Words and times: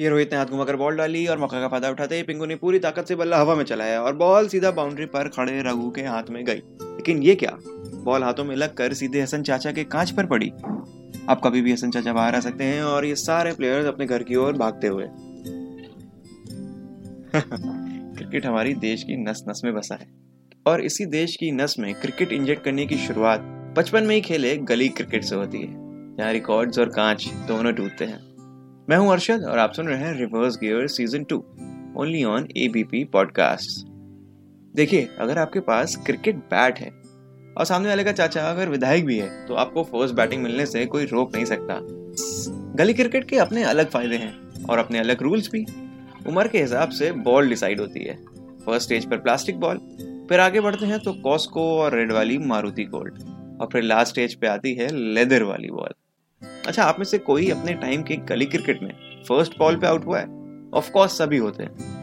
ये 0.01 0.09
रोहित 0.09 0.33
ने 0.33 0.39
हाथ 0.39 0.47
घुमाकर 0.47 0.77
बॉल 0.77 0.97
डाली 0.97 1.27
और 1.27 1.39
मौका 1.39 1.61
का 1.61 1.69
फ़ायदा 1.69 1.91
उठाते 1.91 2.17
ही 2.17 2.23
पिंकू 2.23 2.47
ने 2.47 2.57
पूरी 2.57 2.79
ताकत 2.79 3.07
से 3.09 3.17
बल्ला 3.17 3.39
हवा 3.39 3.55
में 3.55 3.65
चलाया 3.65 4.03
और 4.03 4.17
बॉल 4.17 4.49
सीधा 4.49 4.71
बाउंड्री 4.71 5.07
पर 5.07 5.29
खड़े 5.29 5.63
रघु 5.63 5.91
के 5.91 6.03
हाथ 6.03 6.23
में 6.31 6.45
गई। 6.45 6.63
लेकिन 6.83 7.23
ये 7.23 7.35
क्या? 7.35 7.59
बॉल 8.05 8.23
हाथों 8.23 8.45
में 8.45 8.57
लगकर 8.57 8.95
सीधे 8.95 9.21
हसन 9.21 9.43
चाचा 9.43 9.73
के 9.73 9.85
कांच 9.85 10.11
पर 10.11 10.27
पड़ी। 10.27 10.53
आप 11.29 11.41
कभी 11.45 11.61
भी 11.61 11.73
हसन 11.73 11.91
चाचा 11.91 12.13
बाहर 12.13 12.35
आ 12.35 12.41
सकते 12.41 12.65
हैं 12.65 12.83
और 12.83 13.05
ये 13.05 13.15
सारे 13.15 13.53
प्लेयर्स 13.53 13.87
अपने 13.87 14.07
घर 14.07 14.23
की 14.23 14.35
ओर 14.35 14.53
भागते 14.53 14.87
हुए। 14.87 15.05
क्रिकेट 18.17 18.47
हमारी 18.47 18.75
देश 18.75 19.03
की 19.03 19.17
नस 19.17 19.45
नस 19.49 19.61
में 19.65 19.75
बसा 19.75 19.95
है। 19.95 20.09
और 20.67 20.81
इसी 20.81 21.07
देश 21.07 21.37
की 21.37 21.51
नस 21.51 21.77
में 21.79 21.95
क्रिकेट 21.95 22.33
इंजेक्ट 22.33 22.65
करने 22.65 22.87
की 22.87 22.97
शुरुआत 22.97 23.55
बचपन 23.79 24.05
में 24.05 24.15
ही 24.15 24.21
खेले 24.21 24.57
गली 24.59 24.89
क्रिकेट 24.89 25.25
से 25.25 25.35
होती 25.37 25.59
है। 25.59 26.17
जहाँ 26.17 26.33
रिकॉर्ड्स 26.33 26.79
और 26.79 26.89
कांच 26.89 27.27
दोनों 27.49 27.73
टूटते 27.73 28.05
हैं। 28.05 28.19
मैं 28.89 28.97
हूँ 28.97 29.13
अरशद 29.13 29.45
और 29.45 29.59
आप 29.59 29.73
सुन 29.73 29.87
रहे 29.87 29.99
हैं 29.99 30.15
reverse 30.19 30.57
gear 30.57 30.87
season 30.87 31.25
two 31.25 31.37
only 31.97 32.23
on 32.25 32.49
ABP 32.57 33.05
podcast 33.05 33.87
देखिए, 34.75 35.09
अगर 35.19 35.39
आपके 35.39 35.61
पास 35.61 35.97
क्रिकेट 36.07 36.37
बैट 36.51 36.79
है 36.79 36.91
और 36.91 37.65
सामने 37.65 37.89
वाले 37.89 38.05
का 38.05 38.13
चाचा 38.13 38.49
अगर 38.51 38.69
विधायक 38.69 39.07
भी 39.07 39.19
है 39.19 39.47
तो 39.47 39.55
आपको 39.57 39.85
फ़र्स्ट 39.85 40.15
बैटिंग 40.15 40.43
मिलने 40.43 40.67
से 40.67 40.85
कोई 40.87 41.07
रोक 41.07 41.35
नहीं 41.37 41.45
सकता। 41.45 41.79
गली 42.83 42.95
क्रिकेट 42.95 43.29
के 43.29 43.39
अपने 43.39 43.65
अलग 43.67 43.91
फ़ायदे 43.91 44.17
हैं 44.17 44.65
और 44.65 44.79
अपने 44.79 44.99
अलग 44.99 45.23
रूल्स 45.23 45.51
भी। 45.53 45.65
उम्र 46.27 46.49
के 46.49 46.63
हिसाब 46.63 46.91
से 46.91 47.13
बॉल 47.23 47.49
डिसाइड 47.49 47.81
होती 47.81 48.05
है। 48.05 48.17
फ़र्स्ट 48.67 48.83
स्टेज 48.83 49.11
पर 49.11 49.17
प्लास्टिक 49.19 49.61
बॉल 49.61 49.79
फिर 50.29 50.41
आगे 50.41 50.61
बढ़ते 50.61 50.87
हैं 50.87 51.01
तो 51.01 51.13
कॉस्को 51.23 51.73
और 51.81 51.97
रेड 51.97 52.13
वाली 52.13 52.39
मारुति 52.39 52.85
गोल्ड 52.87 53.37
और 53.61 53.69
फिर 53.73 53.83
लास्ट 53.83 54.13
स्टेज 54.13 54.35
पे 54.35 54.47
आती 54.47 54.75
है 54.75 54.89
लेदर 54.95 55.43
वाली 55.43 55.71
बॉल 55.71 55.95
अच्छा 56.67 56.85
आप 56.85 56.99
में 56.99 57.05
से 57.05 57.19
कोई 57.19 57.51
अपने 57.51 57.75
टाइम 57.75 58.03
के 58.03 58.17
गली 58.27 58.47
क्रिकेट 58.47 58.83
में 58.83 58.91
फ़र्स्ट 59.29 59.59
बॉल 59.59 59.77
पे 59.77 59.87
आउट 59.87 60.05
हुआ 60.07 60.19
है? 60.19 60.27
ऑफ़ 60.75 60.91
कोर्स 60.91 61.19
सभी 61.19 61.37
होते 61.37 61.63
हैं। 61.63 61.97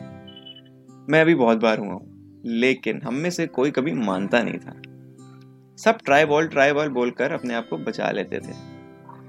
मैं 1.09 1.21
अभी 1.21 1.35
बहुत 1.35 1.57
बार 1.57 1.79
हुआ 1.79 1.93
हूँ, 1.93 2.41
लेकिन 2.45 3.01
हम 3.01 3.13
में 3.13 3.29
से 3.29 3.47
कोई 3.47 3.71
कभी 3.71 3.91
मानता 3.93 4.41
नहीं 4.43 4.59
था। 4.59 4.81
सब 5.77 5.97
ट्राई 6.05 6.25
बॉल 6.25 6.47
ट्राई 6.47 6.73
बॉल 6.73 6.89
बोलकर 6.89 7.31
अपने 7.31 7.53
आप 7.53 7.67
को 7.69 7.77
बचा 7.77 8.11
लेते 8.11 8.39
थे। 8.39 8.53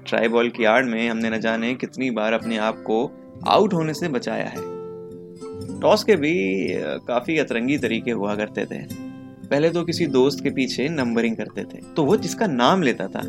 ट्राई 0.05 0.27
बॉल 0.27 0.49
की 0.49 0.63
आड़ 0.63 0.85
में 0.85 1.09
हमने 1.09 1.29
न 1.29 1.39
जाने 1.39 1.73
कितनी 1.75 2.09
बार 2.11 2.33
अपने 2.33 2.57
आप 2.57 2.83
को 2.87 2.99
आउट 3.47 3.73
होने 3.73 3.93
से 3.93 4.07
बचाया 4.09 4.45
है। 4.45 4.61
टॉस 5.81 6.03
के 6.03 6.15
भी 6.15 6.33
काफ़ी 7.07 7.37
अतरंगी 7.37 7.77
तरीके 7.77 8.11
हुआ 8.11 8.35
करते 8.35 8.65
थे। 8.65 9.06
पहले 9.51 9.69
तो 9.69 9.83
किसी 9.83 10.07
दोस्त 10.07 10.43
के 10.43 10.49
पीछे 10.49 10.89
नंबरिंग 10.89 11.37
करते 11.37 11.63
थे। 11.63 11.93
तो 11.95 12.03
वो 12.03 12.17
जिसका 12.17 12.47
नाम 12.47 12.81
लेता 12.81 13.07
था, 13.07 13.21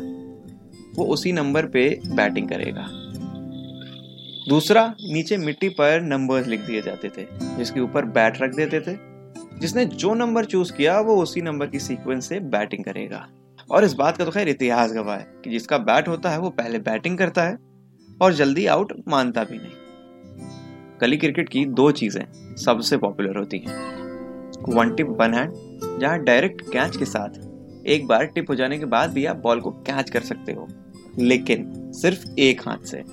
वो 0.95 1.05
उसी 1.05 1.31
नंबर 1.31 1.65
पे 1.65 1.99
बैटिंग 2.07 2.49
करेगा। 2.49 2.89
दूसरा, 4.49 4.95
नीचे 5.01 5.37
मिट्टी 5.37 5.69
पर 5.69 6.01
नंबर्स 6.01 6.47
लिख 6.47 6.59
दिए 6.59 6.81
जाते 6.81 7.09
थे, 7.09 7.25
जिसके 7.33 7.79
ऊपर 7.79 8.05
बैट 8.05 8.41
रख 8.41 8.55
देते 8.55 8.79
थे। 8.79 8.97
जिसने 9.59 9.85
जो 9.85 10.13
नंबर 10.13 10.45
चूज़ 10.45 10.73
किया, 10.73 10.99
वो 10.99 11.15
उसी 11.15 11.41
नंबर 11.41 11.67
की 11.67 11.79
सीक्वेंस 11.79 12.29
से 12.29 12.39
बैटिंग 12.39 12.83
करेगा। 12.83 13.27
और 13.71 13.83
इस 13.83 13.93
बात 13.93 14.17
का 14.17 14.25
तो 14.25 14.31
खैर 14.31 14.49
इतिहास 14.49 14.91
गवाह 14.91 15.17
है 15.17 15.27
कि 15.43 15.49
जिसका 15.49 15.77
बैट 15.77 16.07
होता 16.07 16.29
है, 16.29 16.39
वो 16.39 16.49
पहले 16.49 16.79
बैटिंग 16.79 17.17
करता 17.17 17.43
है 17.43 17.57
और 18.21 18.33
जल्दी 18.33 18.65
आउट 18.65 18.93
मानता 19.07 19.43
भी 19.43 19.57
नहीं। 19.57 19.71
गली 21.01 21.17
क्रिकेट 21.17 21.49
की 21.49 21.65
दो 21.65 21.91
चीज़ें 21.91 22.55
सबसे 22.55 22.97
पॉपुलर 22.97 23.37
होती 23.37 23.57
हैं। 23.57 23.98
वन 24.67 24.93
टिप 24.95 25.07
वन 25.09 25.33
हैंड 25.33 25.53
जहाँ 25.99 26.19
डायरेक्ट 26.19 26.61
कैच 26.61 26.97
के 26.97 27.05
साथ 27.05 27.29
एक 27.87 28.07
बार 28.07 28.25
टिप 28.25 28.49
हो 28.49 28.55
जाने 28.55 28.77
के 28.77 28.85
बाद 28.85 29.11
भी 29.11 29.25
आप 29.25 29.35
बॉल 29.35 29.59
को 29.61 29.71
कैच 29.71 30.09
कर 30.09 30.21
सकते 30.21 30.51
हो, 30.51 30.67
लेकिन 31.19 31.91
सिर्फ़ 31.91 32.39
एक 32.39 32.61
हाथ 32.61 32.85
से। 32.85 33.03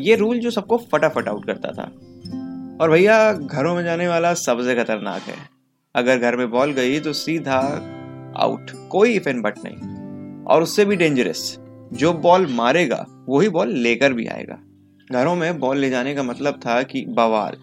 ये 0.00 0.16
रूल 0.16 0.38
जो 0.38 0.50
सबको 0.50 0.76
फटाफट 0.92 1.28
आउट 1.28 1.46
करता 1.46 1.70
था। 1.70 1.90
और 2.80 2.90
भैया, 2.90 3.32
घरों 3.32 3.74
में 3.74 3.84
जाने 3.84 4.08
वाला 4.08 4.34
सबसे 4.34 4.74
खतरनाक 4.74 5.22
है। 5.22 5.36
अगर 5.94 6.18
घर 6.18 6.36
में 6.36 6.50
बॉल 6.50 6.72
गई 6.72 7.00
तो 7.00 7.12
सीधा 7.12 7.58
आउट 8.36 8.70
कोई 8.90 9.14
इफ़ 9.14 9.28
एंड 9.28 9.42
बट 9.42 9.54
नहीं। 9.64 10.44
और 10.44 10.62
उससे 10.62 10.84
भी 10.84 10.96
डेंजरस 10.96 11.56
जो 11.92 12.12
बॉल 12.12 12.46
मारेगा, 12.46 13.06
वही 13.28 13.48
बॉल 13.48 13.68
लेकर 13.68 14.12
भी 14.12 14.26
आएगा। 14.26 14.58
घरों 15.12 15.36
में 15.36 15.58
बॉल 15.58 15.78
ले 15.78 15.90
जाने 15.90 16.14
का 16.14 16.22
मतलब 16.22 16.54
था 16.54 16.82
कि 16.82 17.04
बवाल। 17.08 17.56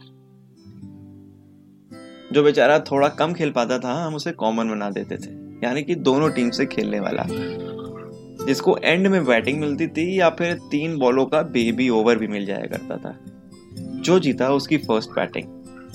जो 2.34 2.44
बेचारा 2.44 2.80
थोड़ा 2.80 3.08
कम 3.10 3.34
खेल 3.34 3.52
पाता 3.52 3.80
था, 3.80 3.94
हम 4.06 4.16
उसे 4.16 4.32
कॉमन 4.32 4.70
बना 4.70 4.90
देते 4.90 5.18
थे। 5.18 5.32
यानी 5.64 5.84
कि 5.84 5.96
दोनों 5.96 6.30
टीम 6.30 6.50
से 6.50 6.66
खेलने 6.66 7.00
वाला। 7.00 7.26
जिसको 8.46 8.78
एंड 8.78 9.08
में 9.08 9.26
बैटिंग 9.26 9.60
मिलती 9.60 9.88
थी 9.88 10.20
या 10.20 10.30
फिर 10.30 10.54
तीन 10.54 10.98
बॉलों 10.98 11.26
का 11.26 11.42
बेबी 11.42 11.90
ओवर 11.90 12.18
भी 12.18 12.28
मिल 12.28 12.46
जाया 12.46 12.66
करता 12.66 12.98
था। 12.98 13.18
जो 14.02 14.20
जीता 14.20 14.50
उसकी 14.50 14.78
फ़र्स्ट 14.78 15.10
बैटिंग 15.10 15.46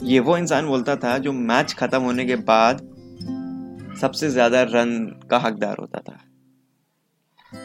ये 0.03 0.21
वो 0.21 0.37
इंसान 0.37 0.67
बोलता 0.67 0.97
था 0.97 1.19
जो 1.19 1.33
मैच 1.33 1.73
खत्म 1.73 2.01
होने 2.03 2.25
के 2.27 2.37
बाद 2.37 2.79
सबसे 4.01 4.31
ज़्यादा 4.31 4.63
रन 4.63 5.21
का 5.31 5.39
हकदार 5.39 5.77
होता 5.81 5.99
था। 5.99 6.19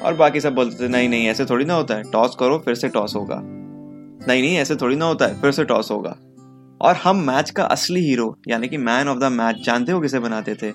और 0.01 0.13
बाकी 0.13 0.39
सब 0.39 0.55
बोलते 0.55 0.83
थे, 0.83 0.87
नहीं 0.87 1.09
नहीं, 1.09 1.27
ऐसे 1.27 1.45
थोड़ी 1.45 1.65
ना 1.65 1.73
होता 1.73 1.95
है। 1.95 2.11
टॉस 2.11 2.35
करो, 2.39 2.57
फिर 2.59 2.75
से 2.75 2.89
टॉस 2.89 3.15
होगा। 3.15 3.39
नहीं 4.27 4.41
नहीं, 4.41 4.57
ऐसे 4.57 4.75
थोड़ी 4.75 4.95
ना 4.95 5.05
होता 5.05 5.25
है, 5.25 5.41
फिर 5.41 5.51
से 5.51 5.63
टॉस 5.63 5.91
होगा। 5.91 6.17
और 6.83 6.95
हम 6.95 7.17
मैच 7.17 7.49
का 7.49 7.63
असली 7.63 7.99
हीरो 7.99 8.37
यानी 8.47 8.67
कि 8.67 8.77
मैन 8.77 9.07
ऑफ़ 9.07 9.19
द 9.19 9.23
मैच 9.23 9.55
जानते 9.55 9.91
हो 9.91 10.01
किसे 10.01 10.19
बनाते 10.19 10.55
थे? 10.55 10.69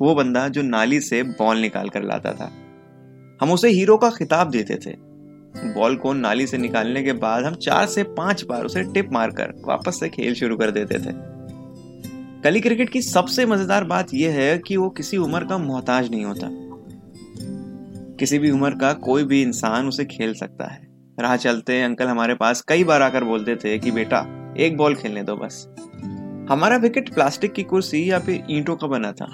वो 0.00 0.14
बंदा 0.14 0.48
जो 0.48 0.62
नाली 0.62 1.00
से 1.00 1.22
बॉल 1.22 1.58
निकाल 1.58 1.88
कर 1.88 2.02
लाता 2.02 2.32
था। 2.32 2.52
हम 3.42 3.52
उसे 3.52 3.68
हीरो 3.68 3.96
का 3.96 4.10
खिताब 4.10 4.50
देते 4.50 4.74
थे। 4.74 4.94
बॉल 5.74 5.96
को 5.96 6.12
नाली 6.12 6.46
से 6.46 6.58
निकालने 6.58 7.02
के 7.02 7.12
बाद 7.12 7.44
हम 7.44 7.54
चार 7.54 7.86
से 7.86 8.02
पाँच 8.02 8.44
बार 8.44 8.64
उसे 8.64 8.82
टिप 8.82 9.12
मारकर 9.12 9.62
वापस 9.66 10.00
से 10.00 10.08
खेल 10.08 10.34
शुरू 10.34 10.56
कर 10.56 10.70
देते 10.70 10.98
थे। 10.98 11.12
गली 12.44 12.60
क्रिकेट 12.60 12.90
की 12.90 13.02
सबसे 13.02 13.46
मज़ेदार 13.46 13.84
बात 13.84 14.14
यह 14.14 14.32
है 14.32 14.58
कि 14.58 14.76
वो 14.76 14.90
किसी 14.90 15.16
उम्र 15.16 15.44
का 15.44 15.58
मोहताज 15.58 16.10
नहीं 16.10 16.24
होता। 16.24 16.48
किसी 18.16 18.38
भी 18.38 18.50
उम्र 18.50 18.70
का 18.70 18.92
कोई 18.92 19.24
भी 19.24 19.42
इंसान 19.42 19.88
उसे 19.88 20.04
खेल 20.04 20.34
सकता 20.34 20.72
है। 20.72 20.88
राह 21.20 21.36
चलते 21.36 21.82
अंकल 21.82 22.06
हमारे 22.06 22.34
पास 22.34 22.64
कई 22.68 22.84
बार 22.84 23.02
आकर 23.02 23.24
बोलते 23.24 23.56
थे 23.56 23.78
कि 23.78 23.90
बेटा 23.90 24.39
एक 24.56 24.76
बॉल 24.76 24.94
खेलने 24.94 25.22
दो 25.22 25.36
बस। 25.36 25.66
हमारा 26.50 26.76
विकेट 26.76 27.12
प्लास्टिक 27.14 27.52
की 27.52 27.62
कुर्सी 27.62 28.10
या 28.10 28.18
फिर 28.18 28.42
ईंटों 28.50 28.76
का 28.76 28.86
बना 28.86 29.12
था। 29.12 29.24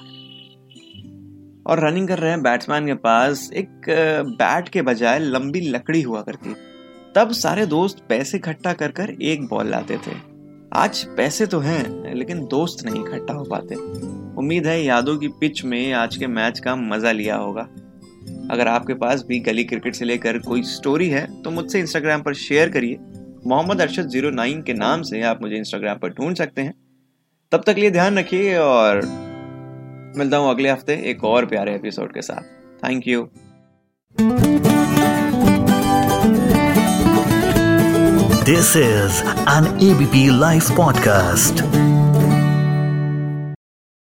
और 1.66 1.81
रनिंग 1.81 2.09
कर 2.09 2.19
रहे 2.19 2.31
हैं 2.31 2.43
बैट्समैन 2.43 2.87
के 2.87 2.94
पास, 2.94 3.50
एक 3.53 3.69
बैट 4.31 4.69
के 4.69 4.82
बजाय 4.82 5.19
लंबी 5.19 5.60
लकड़ी 5.60 6.03
हुआ 6.03 6.22
करती। 6.22 6.55
तब 7.15 7.32
सारे 7.32 7.66
दोस्त 7.66 8.03
पैसे 8.09 8.37
इकट्ठा 8.37 8.72
कर 8.72 8.91
कर 8.91 9.10
एक 9.10 9.47
बॉल 9.47 9.66
लाते 9.66 9.97
थे। 9.97 10.15
आज 10.75 11.03
पैसे 11.16 11.47
तो 11.47 11.59
हैं, 11.60 12.15
लेकिन 12.15 12.44
दोस्त 12.47 12.84
नहीं 12.87 13.05
इकट्ठा 13.05 13.34
हो 13.34 13.44
पाते। 13.44 13.75
उम्मीद 14.38 14.66
है 14.66 14.82
यादों 14.84 15.16
की 15.19 15.28
पिच 15.41 15.65
में 15.65 15.93
आज 15.93 16.16
के 16.16 16.26
मैच 16.26 16.59
का 16.59 16.76
मज़ा 16.76 17.12
लिया 17.12 17.37
होगा। 17.37 17.69
अगर 18.50 18.69
आपके 18.69 18.94
पास 18.94 19.25
भी 19.28 19.38
गली 19.41 19.65
क्रिकेट 19.65 19.94
से 19.94 20.05
लेकर 20.05 20.38
कोई 20.38 20.62
स्टोरी 20.62 21.09
है 21.09 21.26
तो 21.43 21.50
मुझसे 21.50 21.81
इंस्टाग्राम 21.81 22.22
पर 22.22 22.34
शेयर 22.34 22.69
करिए। 22.69 22.99
मोहम्मद 23.47 23.81
अरशद 23.81 24.09
ज़ीरो 24.09 24.31
नाइन 24.31 24.62
के 24.62 24.73
नाम 24.75 25.03
से 25.03 25.21
आप 25.23 25.43
मुझे 25.43 25.57
इंस्टाग्राम 25.57 25.99
पर 25.99 26.09
ढूंढ 26.09 26.37
सकते 26.37 26.62
हैं। 26.62 26.75
तब 27.53 27.62
तक 27.67 27.75
लिए 27.79 27.91
ध्यान 27.91 28.19
रखिए 28.19 28.57
और 28.59 29.01
मिलता 30.17 30.37
हूँ 30.37 30.51
अगले 30.51 30.71
हफ़्ते 30.71 30.95
एक 31.11 31.25
और 31.25 31.47
प्यारे 31.47 31.75
एपिसोड 31.75 32.12
के 32.15 32.23
साथ। 32.23 32.43
Thank 32.85 33.09
you 33.09 33.23
this 38.45 38.77
is 38.77 39.23
an 39.51 39.79
ABP 39.91 40.29
live 40.41 40.62
podcast. 40.81 41.96